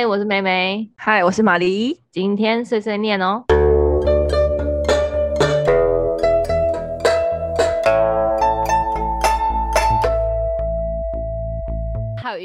[0.00, 0.88] 嗨，我是梅梅。
[0.96, 2.00] 嗨，我是玛丽。
[2.10, 3.44] 今天碎碎念哦。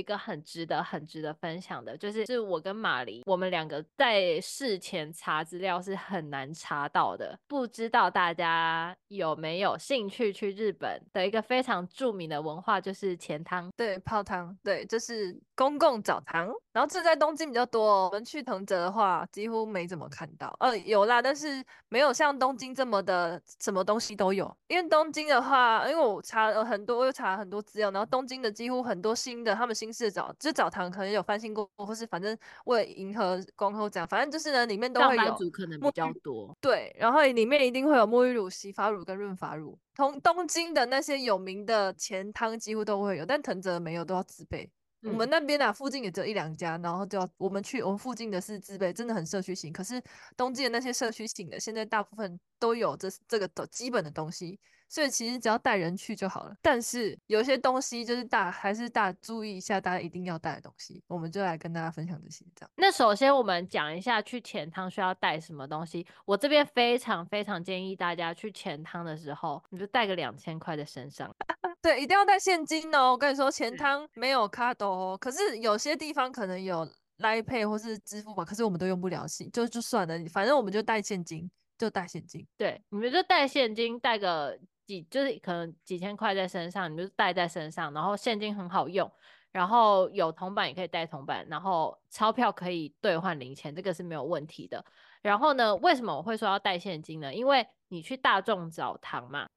[0.06, 7.36] 一个很值得、很值得分享的，就是是我跟玛丽，我们两个在事前查资料是很难查到的。
[7.48, 13.68] 不知道大家有没有兴趣去日本的一个非常著名的文化，就是钱汤。
[13.76, 16.54] 对，泡汤，对，就是公共澡堂。
[16.72, 20.56] 然后这在东京比较多哦，我们去藤泽的话几乎没怎么看到。
[20.60, 24.56] 呃，有啦，但是没有像东京这么的什么东西都有。
[24.68, 35.36] 因为东京的话，因为我查了很多，我又查了很多资料，然后东京的几乎很多新的，他们新式的澡，就是澡堂可能有翻新过，或是反正为了迎合光头这样，反正就是呢，里面都会有。
[35.52, 36.54] 可能比较多。
[36.60, 39.80] 对，然后里面一定会有沐浴乳、洗发乳跟润发乳。
[39.94, 44.70] 同东京的那些有名的钱汤几乎都会有，但藤泽没有，都要自备。
[45.04, 49.72] 我们那边啊，附近也只有一两家，然后就要我们去，我们附近的是自备，真的很社区型。
[49.72, 50.02] 可是
[50.36, 54.60] 东京的那些社区型的，现在大部分都有这这个的基本的东西，
[54.96, 56.56] 所以其实只要带人去就好了。
[56.62, 62.46] 但是有些东西就是大还是大注意一下，大家一定要带的东西，我们就来跟大家分享这些。
[62.56, 66.08] 这样，那首先我们讲一下去钱汤需要带什么东西。
[66.24, 71.30] 我这边非常非常建议大家去钱汤的时候，你就带个两千块在身上。
[71.82, 73.12] 对，一定要带现金哦！
[73.12, 75.18] 我跟你说，钱汤没有卡斗哦。
[75.20, 76.88] 可是有些地方可能有
[77.18, 82.48] Line Pay 或是支付宝，可是我们都用不了，就就算了，反正我们就带现金，就带现金。
[82.58, 89.12] 对，你们就带现金，带个几，就是可能几千块在身上，你就带在身上，然后现金很好用，
[89.52, 94.84] 然后有铜板也可以带铜板，然后钞票可以兑换零钱，这个是没有问题的。
[95.22, 97.34] 然后呢，为什么我会说要带现金呢？
[97.34, 99.48] 因为你去大众澡堂嘛。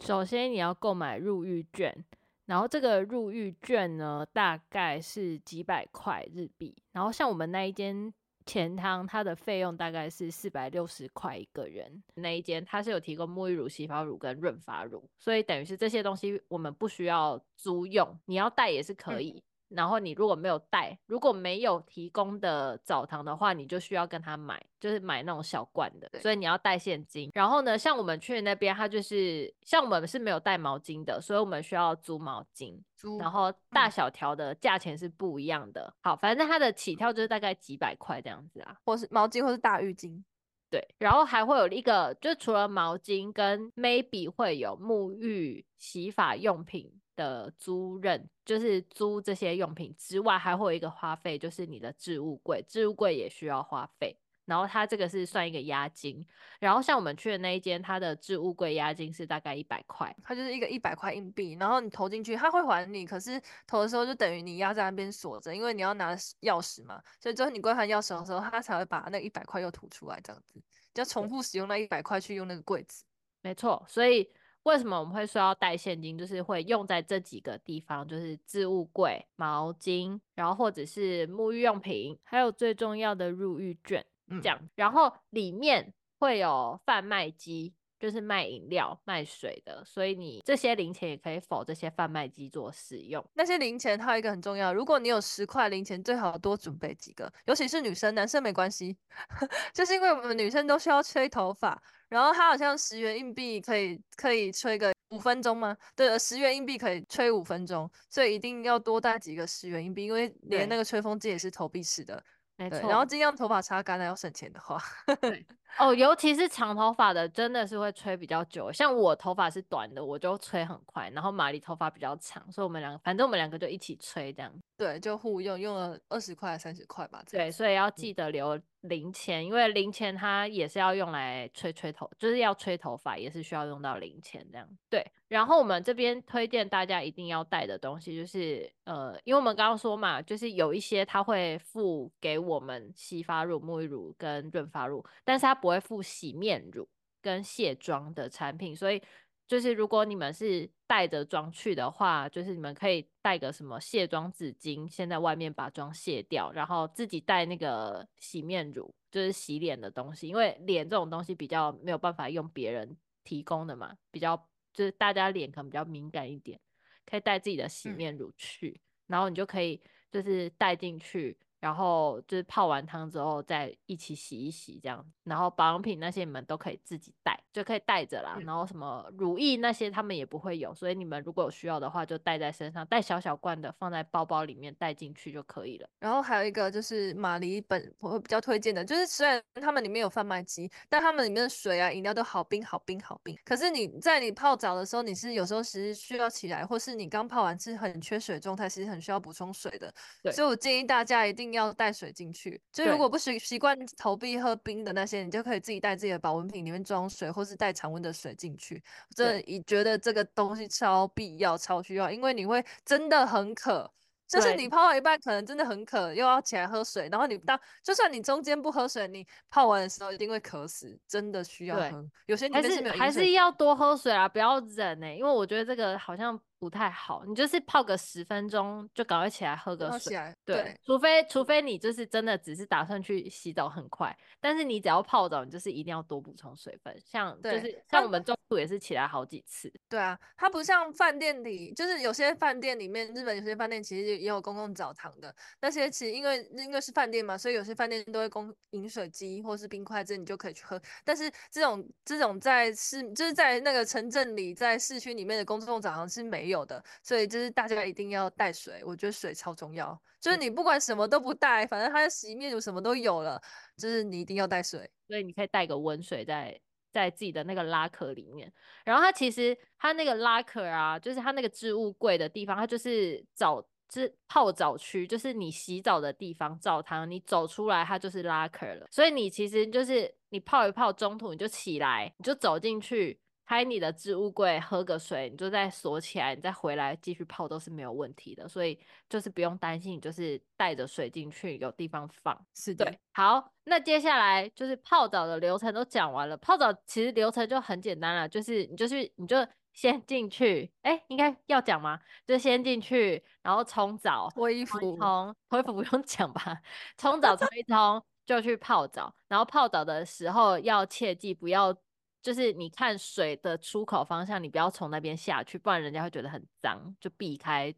[0.00, 2.04] 首先你要购买入浴券，
[2.46, 6.76] 然后这个入浴券呢，大概是几百块日币。
[6.92, 8.12] 然后像我们那一间
[8.46, 12.02] 钱汤，它的费用大概是四百六十块一个人。
[12.14, 19.30] 那一间它是有提供沐浴乳、洗发乳跟润发乳，所以等于是这些东西我们不需要租用，你要带也是可以。
[19.30, 27.30] 嗯然后你如果没有带，如果没有提供的澡堂的话，你就需要跟他买，就是买那种小罐的，所以你要带现金。
[27.34, 32.78] 然后呢，像我们去那边，他就是像我们是没有带毛巾的，所以我们需要租毛巾。
[32.96, 35.92] 租，然后大小条的价钱是不一样的。
[36.00, 40.22] 好，反正它的起跳就是大概几百块这样子啊，或是毛巾，或是大浴巾。
[40.70, 54.18] 对，然后还会有一个，就除了毛巾跟 maybe 会有沐浴洗发用品的租任，就是租这些用品之外，还会有一个花费，就是你的置物柜，置物柜也需要花费。
[54.46, 56.22] 然后它这个是算一个押金。
[56.60, 70.60] 然后像我们去的那一间，它的置物柜押金是大概一百块，它就是一个一百块硬币，然后你投进去，它会还你，可是投的时候就等于你压在那边锁着，因为你要拿钥匙嘛，所以之后你归还钥匙的时候，它才会把那一百块又吐出来，这样子。
[70.92, 73.02] 就要重复使用那一百块去用那个柜子，
[73.40, 73.82] 没错。
[73.88, 74.30] 所以
[74.64, 84.04] 为什么我们会说要带现金，就是会用在这几个地方，就是置物柜、毛巾，然后或者是沐浴用品，还有最重要的入浴券，
[84.42, 84.58] 这样。
[84.60, 87.74] 嗯、然后里面会有贩卖机。
[88.04, 93.24] 就是卖饮料、卖水的，所以你这些零钱也可以否这些贩卖机做使用。
[93.32, 98.94] 那些零钱还有一个很重要，如果你有十块零钱，最好多准备几个，尤其是女生，男生没关系。
[99.72, 105.74] 就是因为我们女生都需要吹头发，然后它好像十元硬币可以可以吹个五分钟吗？
[105.96, 112.22] 对，十元硬币可以吹五分钟，所以一定要多带几个十元硬币，因为连那个吹风机也是投币式的。
[112.56, 114.78] 没错，然后尽量头发擦干了，要省钱的话。
[115.22, 115.46] 对
[115.78, 118.70] 哦，尤其是长头发的，真的是会吹比较久。
[118.70, 121.10] 像我头发是短的，我就吹很快。
[121.10, 124.52] 然后玛丽头发比较长，所以我们两个，反正我们两个就一起吹这样。
[124.76, 127.22] 对，就互用，用了二十块、三十块吧。
[127.30, 134.68] 对，所以要记得留零钱，嗯、因为零钱它也是要用来吹吹头，就是要吹头发，也是需要用到零钱这样。
[134.90, 146.86] 对，然后我们这边推荐大家一定要带的东西就是，呃，因为我们刚刚说嘛，就是有一些他会付给我们洗发乳、沐浴乳跟润发乳，但是他不会附洗面乳
[147.22, 149.02] 跟卸妆的产品，所以
[149.46, 164.36] 就是如果你们是带着妆去的话，就是你们可以带个什么卸妆纸巾，先在外面把妆卸掉，然后自己带那个洗面乳，就是洗脸的东西，因为脸这种东西比较没有办法用别人提供的嘛，比较
[164.74, 166.60] 就是大家脸可能比较敏感一点，
[167.06, 169.80] 可以带自己的洗面乳去，嗯、然后你就可以
[170.12, 171.38] 就是带进去。
[171.64, 175.02] 然后就是泡完汤之后再一起洗一洗这样。
[175.22, 178.36] 然后保养品那些你们都可以自己带，就可以带着啦。
[178.44, 185.88] 然后什么乳液那些他们也不会有，所以你们如果有需要的话就带在身上，带小小罐的放在包包里面带进去就可以了。
[186.00, 193.38] 然后还有一个就是马里本我会比较推荐的，就是虽然他们里面有贩卖机，但他们里面的水啊饮料都好冰好冰好冰。
[193.44, 199.92] 可是你在你泡澡的时候，你是有时候其实需要起来，或是你刚泡完是很缺水状态，其实很需要补充水的。
[200.22, 202.60] 对，所以我建议大家一定要带水进去。
[202.72, 208.82] 就如果不习习惯投币喝冰的那些，你就可以自己带自己的保温瓶里面装水，或是带常温的水进去。
[209.14, 213.90] 这你觉得这个东西超必要、超需要，因为你会真的很渴。
[214.26, 222.04] 就是你泡到一半，可能真的很渴，又要起来喝水，然后你当就算你中间不喝水，你泡完的时候一定会渴死，真的需要喝。
[222.26, 226.40] 有些是还是还是要多喝水啊，不要忍呢、欸，因为我觉得这个好像。
[226.64, 230.16] 不太好，你就是泡个十分钟就赶快起来喝个水。
[230.46, 236.98] 对，对，除非除非你就是真的只是打算去洗澡很快，但是你只要泡澡，你就是一定要多补充水分。
[237.04, 239.70] 像就是像我们中途也是起来好几次。
[239.88, 250.80] 对啊，它不像饭店里，就是有些饭店里面，日本有些饭店其实也有公共澡堂的，那些其实因为因为是饭店嘛，所以有些饭店都会供饮水机或是冰块，这你就可以去喝。
[251.04, 256.54] 但是这种这种在市就是在那个城镇里，在市区里面的公共澡堂是没有。
[256.54, 260.00] 有的，所以就是大家一定要带水，我觉得水超重要。
[260.20, 263.42] 就是你不管什么都不带，反正它的洗面乳什么都有了，
[263.76, 264.88] 就是你一定要带水。
[265.08, 266.56] 所以你可以带个温水在
[266.94, 268.50] 在自己的那个拉壳里面。
[268.84, 273.62] 然后它其实它那个拉壳啊，就是它那个置物柜的地方，它就是澡
[273.92, 278.86] 是泡澡区，就是你洗澡的地方，澡堂你走出来它就是拉壳了。
[278.92, 283.18] 所以你其实就是你泡一泡，中途你就起来，你就走进去。
[283.46, 292.34] 开你的置物柜，喝个水，你就再锁起来，你再回来继续泡都是没有问题的，所以就是不用担心，你就是带着水进去，有地方放。
[292.54, 292.86] 是的。
[292.86, 296.34] 对，好，那接下来就是泡澡的流程都讲完了。
[296.38, 302.00] 泡澡其实流程就很简单了，就是你就是你就先进去，哎、欸，应该要讲吗？
[302.26, 306.58] 就先进去，然后冲澡，脱衣服，冲脱衣服不用讲吧？
[306.96, 311.76] 冲澡 冲一冲就去泡澡，然后泡澡的时候要切记不要。
[312.24, 317.72] 就是你看水的出口方向，你不要从那边下去，不然人家会觉得很脏，就避开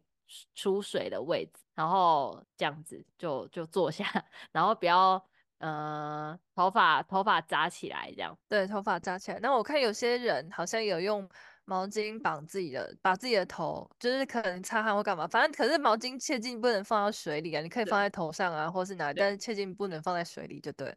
[0.55, 4.05] 出水的位置，然后这样子就就坐下，
[4.53, 5.21] 然后不要
[5.57, 8.37] 呃头发头发扎起来这样。
[8.47, 9.39] 对，头发扎起来。
[9.41, 11.29] 那我看有些人好像有用
[11.65, 20.95] 毛巾绑自己的，把自己的头，就是可能擦汗或干嘛，反正可是毛巾切记不能放到水里啊，你可以放在头上啊，或是哪里，但是切记不能放在水里，就对。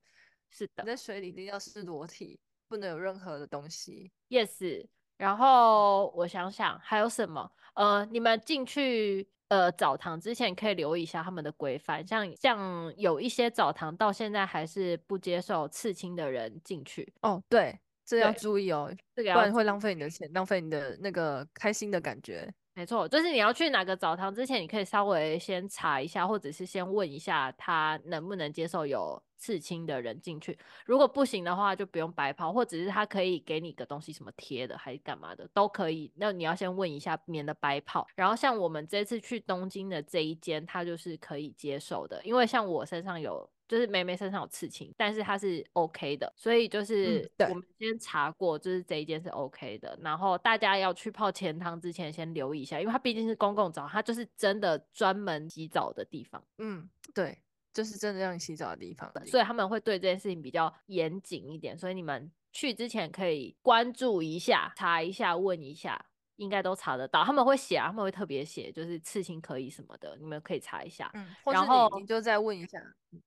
[0.51, 2.39] 是的，你在水里一定要是裸体。
[2.71, 4.87] 不能有任何的东西，yes。
[5.17, 7.51] 然后我想想还有什么？
[7.75, 17.13] 呃，你们进去呃澡堂之前可以留意一下他们的规范，像像有一些澡堂到现在还是不接受刺青的人进去。
[17.23, 17.77] 哦，对，
[18.07, 22.49] 这要注意哦，这个不然会浪费你的钱，浪费你的那个开心的感觉。
[22.73, 30.57] 没错，就是你要去哪个澡堂之前，你可以稍微先查一下，或者是先问一下他能不能接受有刺青的人进去。
[30.87, 36.13] 如果不行的话，就不用白泡，或者是他可以给你个东西，什么贴的还是干嘛的都可以。
[36.17, 38.07] 那你要先问一下，免得白泡。
[38.15, 43.51] 然后像我们这次去东京的这一间，他就是可以接受的，因为像我身上有。
[43.71, 49.97] 就是梅梅身上有刺青，但是她是 OK 的，所以就是我们先查过，就是这一件是 OK 的。
[50.03, 56.43] 然后大家要去泡钱汤之前，先留意一下，因为它毕竟是公共澡，它就是真的专门洗澡的地方。
[56.59, 57.39] 嗯，对，
[57.73, 61.79] 就是真的让你洗澡的地方，所以他们会对这件事情比较严谨一点。
[61.79, 66.05] 所以你们去之前可以关注一下，查一下，问一下，
[66.41, 67.23] 应该都查得到。
[67.25, 71.11] 他们会写啊，他们会特别写，就是刺青可以什么的，你们可以查一下。
[71.15, 72.79] 嗯，然后你就再问一下，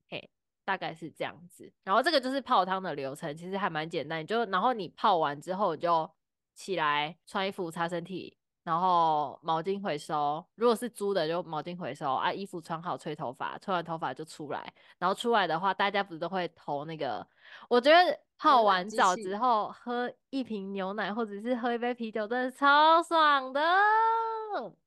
[0.10, 0.30] 嘿。
[0.66, 4.22] 大概是这样子，然后这个就是泡汤的流程，其实还蛮简单。
[4.22, 6.10] 你就然后你泡完之后，你就
[6.54, 10.44] 起来穿衣服、擦身体，然后毛巾回收。
[10.56, 12.32] 如果是租的，就毛巾回收啊。
[12.32, 14.74] 衣服穿好，吹头发，吹完头发就出来。
[14.98, 17.26] 然后出来的话，大家不是都会投那个？
[17.70, 23.62] 我觉得泡完澡之后喝一瓶牛奶，或者是喝一杯啤酒，真的超爽的。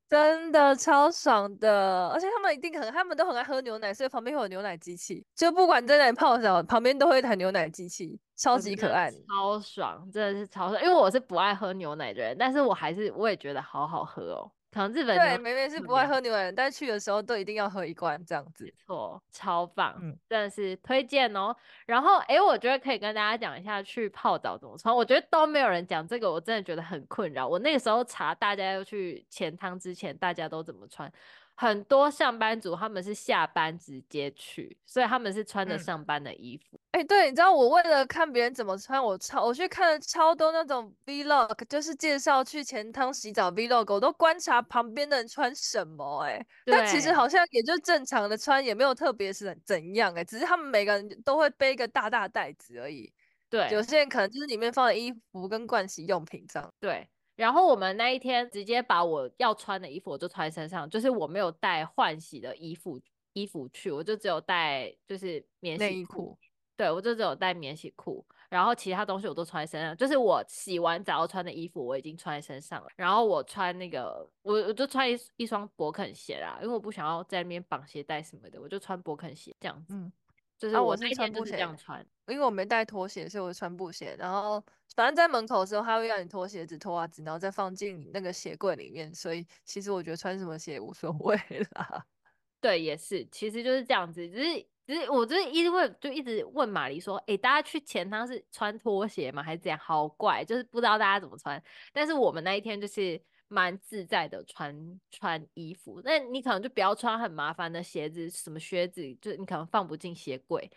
[0.09, 10.81] 真的超爽的，而且他们一定很，他们都很爱喝牛奶，所以旁边会有牛奶机器，就不管在哪里泡澡，旁边都会有一台牛奶机器，超级可爱，超爽，真的是超爽。
[10.83, 14.53] 因为我是不爱喝牛奶的人，但是我还是我也觉得好好喝哦。
[14.73, 18.71] 可能日本对，明明是不爱喝牛奶，但去的时候都一定要喝一罐这样子。
[18.85, 21.57] 错，超棒，嗯，真的是推荐哦。
[21.87, 24.95] 然后，哎、欸，我觉得可以跟大家讲一下去泡澡怎么穿。
[24.95, 27.49] 我觉得都没有人讲这个，我真的觉得很困扰。
[27.49, 31.11] 我那个时候查大家要去前汤之前，大家都怎么穿？
[31.59, 36.79] 很多上班族他们是下班直接去，所以他们是穿着上班的衣服。
[36.91, 53.11] 哎、嗯欸，对，你知道我为了看别人怎么穿，我超我去看了超多那种 vlog，就是介绍去钱汤洗澡 vlog，我都观察旁边的人穿什么、欸，哎，但其实好像也就正常的穿，也没有特别是怎样、欸，哎，只是他们每个人都会背一个大大袋子而已。
[53.49, 56.71] 对，有些人可能就是里面放的衣服跟盥洗用品这样。
[56.79, 57.09] 对。
[57.37, 63.01] 然后我们那一天直接把我要穿的衣服我就穿身上，就是我没有带换洗的衣服
[63.35, 66.37] 衣服去，我就只有带就是免洗裤，
[66.77, 79.95] 对，我就只有带免洗裤，然后其他东西我都穿在身上，就是我洗完澡要穿的衣服我已经穿在身上了，然后我穿那个我我就穿一一双勃肯鞋啦，因为我不想要在那边绑鞋带什么的，我就穿勃肯鞋这样子。
[79.95, 80.11] 嗯
[80.59, 84.17] 就是我那天就是这样穿，啊、因为我没带拖鞋，所以我穿布鞋。
[84.19, 89.15] 然后反正在门口的时候，他会让你脱鞋子、脱袜子，然后再放进你那个鞋柜里面。
[89.15, 91.37] 所以其实我觉得穿什么鞋无所谓
[91.75, 92.05] 啦。
[92.61, 94.29] 对，也是，其实就是这样子。
[94.31, 99.43] 只是，只是我就是因为就一直问玛丽说：“诶、欸，大家去钱汤是穿拖鞋吗？
[99.43, 101.63] 还是怎样？”好怪，就是不知道大家怎么穿。
[101.93, 103.21] 但是我们那一天就是。
[103.49, 110.71] 蛮自在的穿穿衣服，那你可能就不要穿很麻烦的鞋子，什么靴子，就你可能放不进鞋柜。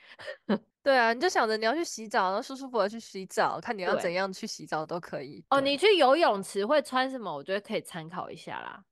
[0.81, 5.43] 对啊，你就想着你要去洗澡，然后舒舒服服的去洗澡，看你要怎样去洗澡都可以。
[5.49, 7.33] 哦，你去游泳池会穿什么？
[7.33, 8.83] 我觉得可以参考一下啦。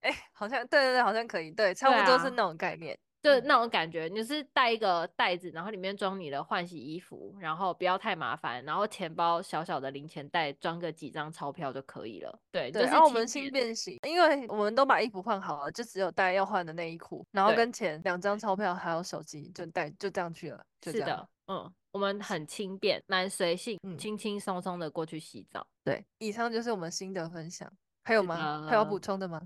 [0.00, 2.98] 哎、欸，好像对对对，好像可以，对，差不多是那种概念。
[3.24, 12.38] 就那种感觉，你是带一个袋子，然后里面装你的换洗衣服，然后不要太麻烦，然后钱包小小的零钱袋装个几张钞票就可以了。
[12.52, 12.82] 对，对。
[12.82, 20.62] 然后我们轻便型，因为我们都把衣服换好了，就只有带要换的内衣裤，然后跟钱两张钞票还有手机就带就这样去了。
[20.82, 25.66] 是的，嗯，我们很轻便，蛮随性，轻轻松松的过去洗澡。
[25.82, 27.72] 对，以上就是我们新的分享，
[28.04, 28.66] 还有吗？
[28.68, 29.40] 还有补充的吗？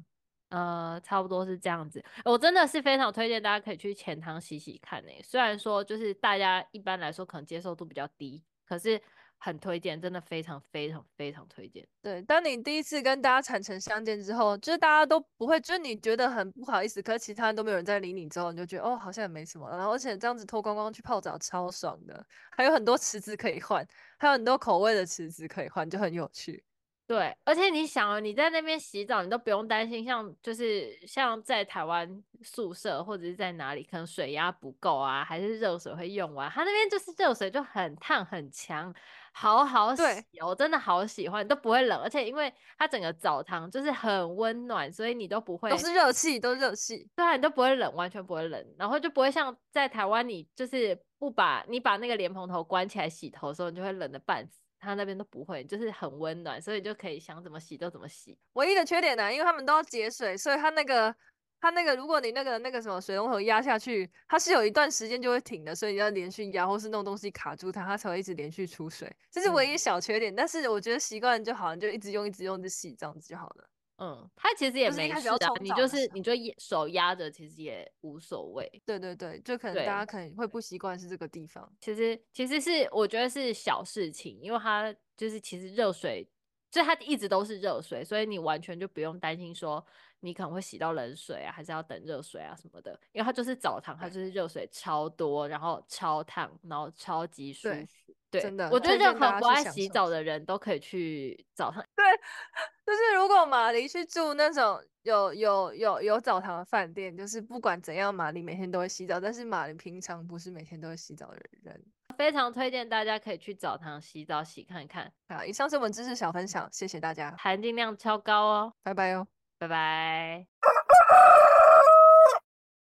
[0.50, 2.02] 呃，差不多是这样子。
[2.24, 5.20] 我真的是非常推荐大家可以去钱汤洗洗看诶。
[5.22, 9.00] 虽然说就是大家一般来说可能接受度比较低，可是
[9.40, 11.86] 很推荐，真的非常非常非常推荐。
[12.02, 19.70] 对，当你第一次跟大家坦诚相见之后，就是大家都不会，就是你觉得很不好意思，可是其他人都没有人在理你之后，你就觉得哦，好像也没什么。
[19.70, 23.86] 然后而且这样子脱光光去泡澡超爽的，还有很多池子可以换，
[24.18, 26.64] 还有很多口味的池子可以换，就很有趣。
[27.08, 38.94] 对，而且你想哦，你在那边洗澡，你都不用担心，像就是像在台湾宿舍或者是在哪里，可能水压不够啊，还是热水会用完，它那边就是热水就很烫很强，
[39.32, 40.02] 好好洗
[40.40, 54.60] 哦，我真的好喜欢，都不会冷，而且因为它整个澡堂就是很温暖，所以你都不会都是热气，都热气，对啊，你都不会冷，完全不会冷，然后就不会像在台湾，你就是不把你把那个莲蓬头关起来洗头的时候，你就会冷的半死。
[54.78, 58.38] 他那边都不会，就是很温暖，所以就可以想怎么洗就怎么洗。
[58.54, 61.14] 唯一的缺点呢，因为他们都要节水，所以他那个
[61.60, 69.12] 他那个，如果你那个那个什么水龙头压下去，它是有一段时间就会停的，所以你要连续压或是弄东西卡住它，它才会一直连续出水。
[69.30, 73.68] 这是唯一小缺点，嗯、但是我觉得习惯就好，你就一直用一直用就洗这样子就好了。
[73.98, 78.70] 嗯，它其实也没事的，你就是你就手压着，其实也无所谓。
[78.86, 81.68] 对对对，就可能大家可能会不习惯是这个地方。
[81.80, 86.24] 其实其实是我觉得是小事情，因为它就是其实热水，
[86.70, 89.84] 就它一直都是热水，所以你完全就不用担心说
[90.20, 92.92] 你可能会洗到冷水啊，还是要等热水啊什么的。
[93.10, 98.07] 因为它就是澡堂，它就是热水超多，然后超烫，然后超级舒服。
[98.30, 101.82] 对，真的，我觉得任何不爱洗澡的人都可以去澡堂。
[101.96, 102.04] 对，
[102.86, 109.18] 就是如果玛丽去住那种有有有有澡堂的饭店，就是不管怎样，玛丽每天都会洗澡。
[109.18, 111.82] 但是玛丽平常不是每天都会洗澡的人，
[112.16, 115.10] 非常推荐大家可以去澡堂洗澡洗看看。
[115.28, 119.26] 好，以上是我们知识小分享，谢谢大家，含金量超高哦，拜拜哦，
[119.58, 120.46] 拜拜。